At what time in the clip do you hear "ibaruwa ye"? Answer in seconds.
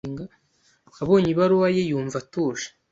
1.31-1.83